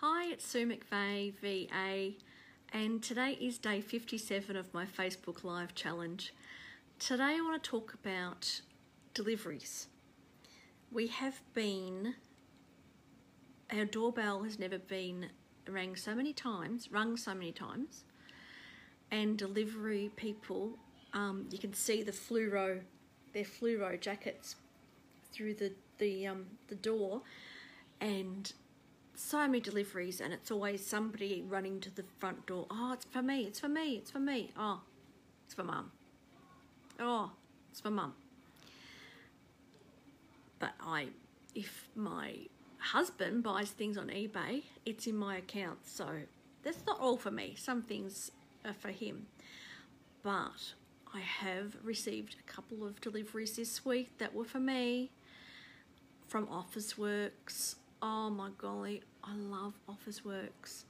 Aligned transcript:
Hi, 0.00 0.30
it's 0.30 0.46
Sue 0.46 0.64
McVeigh, 0.64 1.34
VA, 1.42 2.14
and 2.72 3.02
today 3.02 3.32
is 3.40 3.58
day 3.58 3.80
57 3.80 4.54
of 4.54 4.72
my 4.72 4.86
Facebook 4.86 5.42
Live 5.42 5.74
challenge. 5.74 6.32
Today 7.00 7.34
I 7.36 7.40
want 7.40 7.60
to 7.60 7.68
talk 7.68 7.94
about 7.94 8.60
deliveries. 9.12 9.88
We 10.92 11.08
have 11.08 11.42
been, 11.52 12.14
our 13.76 13.86
doorbell 13.86 14.44
has 14.44 14.56
never 14.56 14.78
been 14.78 15.30
rang 15.68 15.96
so 15.96 16.14
many 16.14 16.32
times, 16.32 16.92
rung 16.92 17.16
so 17.16 17.34
many 17.34 17.50
times, 17.50 18.04
and 19.10 19.36
delivery 19.36 20.12
people, 20.14 20.78
um, 21.12 21.48
you 21.50 21.58
can 21.58 21.74
see 21.74 22.04
the 22.04 22.12
fluoro, 22.12 22.82
their 23.32 23.42
fluoro 23.42 24.00
jackets 24.00 24.54
through 25.32 25.54
the, 25.54 25.72
the, 25.98 26.28
um, 26.28 26.46
the 26.68 26.76
door, 26.76 27.22
and 28.00 28.52
so 29.18 29.38
many 29.46 29.60
deliveries 29.60 30.20
and 30.20 30.32
it's 30.32 30.50
always 30.50 30.84
somebody 30.84 31.42
running 31.46 31.80
to 31.80 31.94
the 31.94 32.04
front 32.18 32.46
door. 32.46 32.66
Oh, 32.70 32.92
it's 32.92 33.04
for 33.04 33.22
me, 33.22 33.44
it's 33.44 33.60
for 33.60 33.68
me, 33.68 33.96
it's 33.96 34.10
for 34.10 34.20
me. 34.20 34.50
Oh, 34.56 34.80
it's 35.44 35.54
for 35.54 35.64
mum. 35.64 35.90
Oh, 37.00 37.32
it's 37.70 37.80
for 37.80 37.90
mum. 37.90 38.14
But 40.58 40.72
I, 40.80 41.08
if 41.54 41.88
my 41.94 42.34
husband 42.78 43.42
buys 43.42 43.70
things 43.70 43.98
on 43.98 44.08
eBay, 44.08 44.62
it's 44.86 45.06
in 45.06 45.16
my 45.16 45.36
account. 45.36 45.78
So 45.86 46.06
that's 46.62 46.84
not 46.86 47.00
all 47.00 47.16
for 47.16 47.30
me. 47.30 47.54
Some 47.56 47.82
things 47.82 48.30
are 48.64 48.74
for 48.74 48.90
him. 48.90 49.26
But 50.22 50.74
I 51.14 51.20
have 51.20 51.76
received 51.82 52.36
a 52.38 52.52
couple 52.52 52.84
of 52.84 53.00
deliveries 53.00 53.56
this 53.56 53.84
week 53.84 54.18
that 54.18 54.34
were 54.34 54.44
for 54.44 54.60
me 54.60 55.10
from 56.26 56.46
Officeworks, 56.46 57.76
Oh 58.00 58.30
my 58.30 58.50
golly, 58.58 59.02
I 59.24 59.34
love 59.34 59.74
Officeworks. 59.88 60.84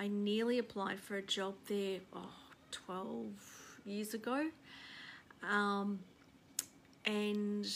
I 0.00 0.08
nearly 0.08 0.58
applied 0.58 0.98
for 0.98 1.16
a 1.16 1.22
job 1.22 1.54
there 1.68 2.00
oh, 2.12 2.32
12 2.72 3.26
years 3.84 4.14
ago. 4.14 4.48
Um, 5.48 6.00
and 7.04 7.66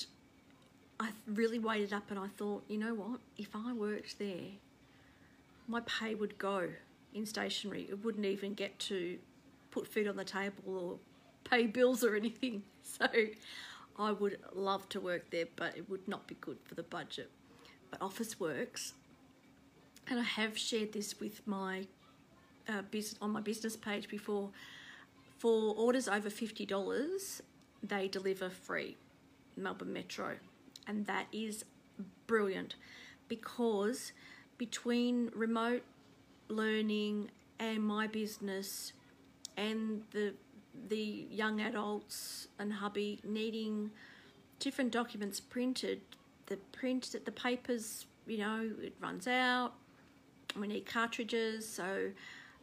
I 0.98 1.10
really 1.26 1.60
waited 1.60 1.92
up 1.92 2.10
and 2.10 2.18
I 2.18 2.26
thought, 2.36 2.64
you 2.68 2.78
know 2.78 2.94
what, 2.94 3.20
if 3.38 3.54
I 3.54 3.72
worked 3.72 4.18
there, 4.18 4.50
my 5.68 5.80
pay 5.80 6.16
would 6.16 6.36
go 6.36 6.68
in 7.14 7.26
stationery. 7.26 7.86
It 7.88 8.04
wouldn't 8.04 8.26
even 8.26 8.54
get 8.54 8.76
to 8.80 9.18
put 9.70 9.86
food 9.86 10.08
on 10.08 10.16
the 10.16 10.24
table 10.24 10.64
or 10.66 10.98
pay 11.48 11.66
bills 11.66 12.02
or 12.04 12.16
anything. 12.16 12.62
So 12.86 13.08
I 13.98 14.12
would 14.12 14.38
love 14.54 14.88
to 14.90 15.00
work 15.00 15.30
there, 15.30 15.46
but 15.56 15.74
it 15.76 15.88
would 15.88 16.06
not 16.06 16.26
be 16.26 16.36
good 16.40 16.58
for 16.64 16.74
the 16.74 16.82
budget. 16.82 17.30
Officeworks, 18.00 18.92
and 20.08 20.18
I 20.18 20.22
have 20.22 20.56
shared 20.58 20.92
this 20.92 21.20
with 21.20 21.46
my 21.46 21.86
uh, 22.68 22.82
business 22.90 23.18
on 23.20 23.30
my 23.30 23.40
business 23.40 23.76
page 23.76 24.08
before. 24.08 24.50
For 25.38 25.74
orders 25.74 26.08
over 26.08 26.30
fifty 26.30 26.64
dollars, 26.64 27.42
they 27.82 28.08
deliver 28.08 28.48
free, 28.48 28.96
Melbourne 29.56 29.92
Metro, 29.92 30.36
and 30.86 31.06
that 31.06 31.26
is 31.32 31.64
brilliant 32.26 32.76
because 33.28 34.12
between 34.58 35.30
remote 35.34 35.82
learning 36.48 37.30
and 37.58 37.82
my 37.82 38.06
business 38.06 38.92
and 39.56 40.02
the 40.12 40.34
the 40.88 41.26
young 41.30 41.60
adults 41.60 42.48
and 42.58 42.72
hubby 42.72 43.20
needing 43.24 43.90
different 44.58 44.90
documents 44.90 45.40
printed 45.40 46.00
the 46.46 46.56
print, 46.72 47.12
that 47.12 47.24
the 47.24 47.32
papers, 47.32 48.06
you 48.26 48.38
know, 48.38 48.70
it 48.82 48.94
runs 49.00 49.26
out. 49.26 49.72
We 50.58 50.68
need 50.68 50.86
cartridges. 50.86 51.68
So, 51.68 52.10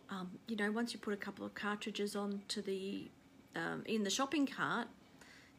um, 0.09 0.31
you 0.47 0.55
know, 0.55 0.71
once 0.71 0.93
you 0.93 0.99
put 0.99 1.13
a 1.13 1.17
couple 1.17 1.45
of 1.45 1.53
cartridges 1.53 2.15
onto 2.15 2.61
the, 2.61 3.09
um, 3.55 3.83
in 3.85 4.03
the 4.03 4.09
shopping 4.09 4.47
cart, 4.47 4.87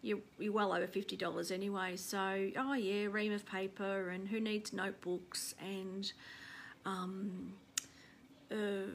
you're, 0.02 0.18
you're 0.38 0.52
well 0.52 0.72
over 0.72 0.86
$50 0.86 1.52
anyway. 1.52 1.96
So, 1.96 2.50
oh 2.56 2.74
yeah, 2.74 3.06
ream 3.10 3.32
of 3.32 3.46
paper 3.46 4.10
and 4.10 4.28
who 4.28 4.40
needs 4.40 4.72
notebooks 4.72 5.54
and, 5.60 6.12
um, 6.84 7.54
uh, 8.50 8.90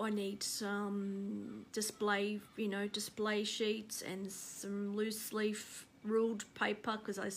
I 0.00 0.10
need 0.10 0.42
some 0.44 1.66
display, 1.72 2.40
you 2.56 2.68
know, 2.68 2.86
display 2.86 3.42
sheets 3.42 4.02
and 4.02 4.30
some 4.30 4.94
loose 4.94 5.32
leaf 5.32 5.86
ruled 6.04 6.44
paper 6.54 6.96
because 6.98 7.18
I 7.18 7.30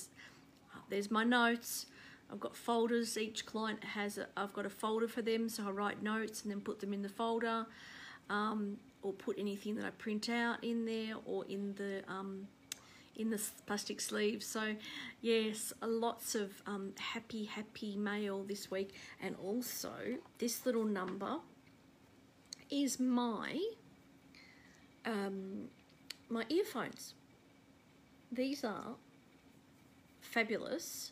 there's 0.91 1.09
my 1.09 1.23
notes. 1.23 1.87
I've 2.31 2.39
got 2.39 2.55
folders. 2.55 3.17
Each 3.17 3.45
client 3.45 3.83
has, 3.83 4.17
a, 4.17 4.27
I've 4.37 4.53
got 4.53 4.65
a 4.65 4.69
folder 4.69 5.07
for 5.07 5.21
them, 5.21 5.49
so 5.49 5.67
I 5.67 5.71
write 5.71 6.03
notes 6.03 6.43
and 6.43 6.51
then 6.51 6.61
put 6.61 6.79
them 6.79 6.93
in 6.93 7.01
the 7.01 7.09
folder, 7.09 7.65
um, 8.29 8.77
or 9.01 9.11
put 9.13 9.39
anything 9.39 9.75
that 9.77 9.85
I 9.85 9.89
print 9.89 10.29
out 10.29 10.63
in 10.63 10.85
there, 10.85 11.15
or 11.25 11.45
in 11.45 11.73
the 11.75 12.03
um, 12.07 12.47
in 13.15 13.29
the 13.29 13.41
plastic 13.65 13.99
sleeves. 13.99 14.45
So, 14.45 14.75
yes, 15.21 15.73
lots 15.81 16.35
of 16.35 16.49
um, 16.65 16.93
happy, 16.97 17.45
happy 17.45 17.97
mail 17.97 18.43
this 18.43 18.71
week, 18.71 18.93
and 19.21 19.35
also 19.43 19.91
this 20.37 20.65
little 20.65 20.85
number 20.85 21.37
is 22.69 22.99
my 22.99 23.59
um, 25.05 25.69
my 26.29 26.45
earphones. 26.49 27.13
These 28.31 28.63
are 28.63 28.95
fabulous. 30.31 31.11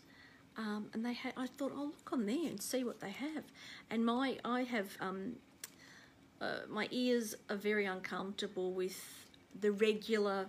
Um, 0.57 0.87
and 0.93 1.05
they 1.05 1.13
had, 1.13 1.33
I 1.37 1.47
thought, 1.47 1.71
I'll 1.75 1.85
look 1.85 2.09
on 2.11 2.25
there 2.25 2.47
and 2.47 2.61
see 2.61 2.83
what 2.83 2.99
they 2.99 3.11
have. 3.11 3.43
And 3.89 4.05
my, 4.05 4.37
I 4.43 4.63
have, 4.63 4.97
um, 4.99 5.35
uh, 6.41 6.61
my 6.67 6.87
ears 6.91 7.35
are 7.49 7.55
very 7.55 7.85
uncomfortable 7.85 8.73
with 8.73 9.27
the 9.61 9.71
regular, 9.71 10.47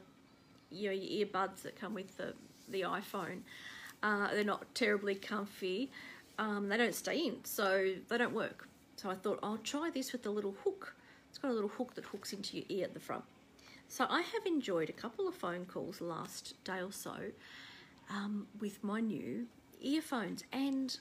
you 0.70 0.88
know, 0.88 0.94
your 0.94 1.26
earbuds 1.26 1.62
that 1.62 1.78
come 1.78 1.94
with 1.94 2.16
the, 2.16 2.34
the 2.68 2.82
iPhone. 2.82 3.40
Uh, 4.02 4.28
they're 4.32 4.44
not 4.44 4.74
terribly 4.74 5.14
comfy. 5.14 5.90
Um, 6.38 6.68
they 6.68 6.76
don't 6.76 6.94
stay 6.94 7.18
in, 7.18 7.44
so 7.44 7.92
they 8.08 8.18
don't 8.18 8.34
work. 8.34 8.66
So 8.96 9.10
I 9.10 9.14
thought, 9.14 9.38
I'll 9.42 9.58
try 9.58 9.90
this 9.90 10.12
with 10.12 10.22
the 10.22 10.30
little 10.30 10.54
hook. 10.64 10.94
It's 11.28 11.38
got 11.38 11.50
a 11.50 11.54
little 11.54 11.68
hook 11.68 11.94
that 11.94 12.04
hooks 12.06 12.32
into 12.32 12.56
your 12.56 12.66
ear 12.68 12.84
at 12.84 12.94
the 12.94 13.00
front. 13.00 13.24
So 13.88 14.06
I 14.08 14.22
have 14.22 14.46
enjoyed 14.46 14.88
a 14.88 14.92
couple 14.92 15.28
of 15.28 15.34
phone 15.34 15.66
calls 15.66 16.00
last 16.00 16.54
day 16.64 16.80
or 16.80 16.92
so 16.92 17.16
um, 18.10 18.46
with 18.58 18.82
my 18.82 19.00
new 19.00 19.46
earphones 19.80 20.44
and 20.52 20.98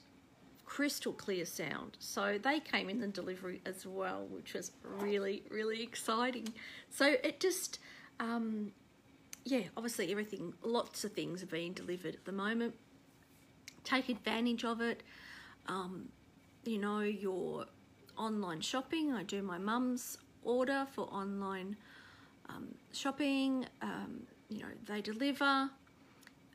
crystal 0.65 1.11
clear 1.11 1.45
sound. 1.45 1.97
So 1.99 2.37
they 2.41 2.59
came 2.59 2.89
in 2.89 2.99
the 2.99 3.07
delivery 3.07 3.61
as 3.65 3.85
well, 3.85 4.27
which 4.29 4.53
was 4.53 4.71
really, 4.83 5.43
really 5.49 5.81
exciting. 5.81 6.53
So 6.89 7.15
it 7.23 7.39
just, 7.39 7.79
um, 8.19 8.71
yeah, 9.45 9.63
obviously 9.75 10.11
everything, 10.11 10.53
lots 10.63 11.03
of 11.03 11.13
things 11.13 11.41
are 11.41 11.47
being 11.47 11.73
delivered 11.73 12.15
at 12.15 12.25
the 12.25 12.31
moment. 12.31 12.75
Take 13.83 14.09
advantage 14.09 14.63
of 14.63 14.79
it. 14.79 15.01
Um, 15.67 16.09
you 16.65 16.77
know, 16.77 16.99
your 16.99 17.65
online 18.15 18.61
shopping. 18.61 19.11
I 19.11 19.23
do 19.23 19.41
my 19.41 19.57
mum's 19.57 20.19
order 20.43 20.85
for 20.93 21.05
online 21.05 21.75
um, 22.47 22.75
shopping. 22.93 23.65
Um, 23.81 24.21
you 24.49 24.59
know, 24.59 24.69
they 24.87 25.01
deliver. 25.01 25.69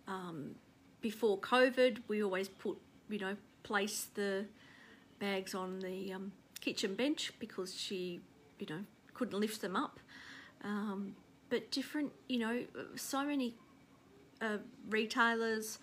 Um, 0.06 0.56
before 1.00 1.38
COVID, 1.38 1.98
we 2.08 2.22
always 2.22 2.48
put, 2.48 2.78
you 3.08 3.18
know, 3.18 3.36
place 3.62 4.08
the 4.14 4.46
bags 5.18 5.54
on 5.54 5.80
the 5.80 6.12
um, 6.12 6.32
kitchen 6.60 6.94
bench 6.94 7.32
because 7.38 7.74
she, 7.74 8.20
you 8.58 8.66
know, 8.68 8.80
couldn't 9.12 9.38
lift 9.38 9.60
them 9.60 9.76
up. 9.76 10.00
Um, 10.62 11.14
but 11.50 11.70
different, 11.70 12.12
you 12.28 12.38
know, 12.38 12.64
so 12.96 13.24
many 13.24 13.54
uh, 14.40 14.58
retailers 14.88 15.78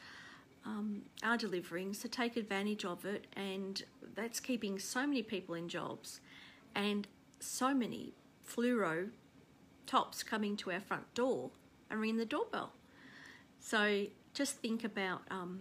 um, 0.66 1.04
are 1.24 1.38
delivering, 1.38 1.94
so 1.94 2.08
take 2.08 2.38
advantage 2.38 2.86
of 2.86 3.06
it, 3.06 3.28
and 3.36 3.84
that's 4.16 4.40
keeping 4.40 4.78
so 4.80 5.08
many 5.08 5.24
people 5.24 5.56
in 5.56 5.70
jobs, 5.70 6.20
and 6.76 7.08
so 7.40 7.74
many 7.74 8.14
fluoro 8.48 9.10
tops 9.86 10.24
coming 10.24 10.56
to 10.58 10.72
our 10.72 10.80
front 10.80 11.12
door 11.14 11.52
and 11.90 12.00
ringing 12.00 12.18
the 12.18 12.26
doorbell. 12.26 12.74
So 13.60 14.06
just 14.34 14.58
think 14.58 14.84
about 14.84 15.22
um, 15.30 15.60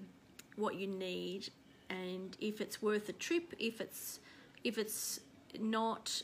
what 0.56 0.76
you 0.76 0.87
need 0.87 1.50
and 1.90 2.37
if 2.40 2.61
it's 2.61 2.81
worth 2.81 3.08
a 3.08 3.12
trip, 3.12 3.52
if 3.58 3.81
it's 3.81 4.20
if 4.62 4.78
it's 4.78 5.20
not, 5.58 6.22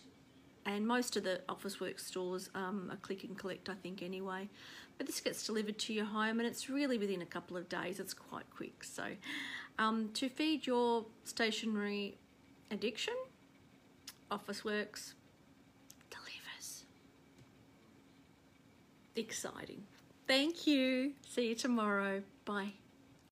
and 0.64 0.86
most 0.86 1.16
of 1.16 1.24
the 1.24 1.40
Officeworks 1.48 2.00
stores 2.00 2.48
um, 2.54 2.88
are 2.92 2.96
click 2.96 3.24
and 3.24 3.36
collect, 3.36 3.68
I 3.68 3.74
think 3.74 4.02
anyway. 4.02 4.48
But 4.96 5.06
this 5.06 5.20
gets 5.20 5.44
delivered 5.44 5.78
to 5.80 5.92
your 5.92 6.04
home, 6.06 6.38
and 6.38 6.46
it's 6.46 6.70
really 6.70 6.96
within 6.96 7.20
a 7.20 7.26
couple 7.26 7.56
of 7.56 7.68
days. 7.68 7.98
It's 8.00 8.14
quite 8.14 8.44
quick. 8.54 8.84
So, 8.84 9.04
um, 9.78 10.10
to 10.14 10.28
feed 10.28 10.66
your 10.66 11.06
stationery 11.24 12.16
addiction, 12.70 13.14
Officeworks 14.30 15.14
delivers. 16.10 16.84
Exciting. 19.16 19.82
Thank 20.26 20.66
you. 20.66 21.12
See 21.28 21.48
you 21.48 21.54
tomorrow. 21.54 22.22
Bye. 22.44 22.72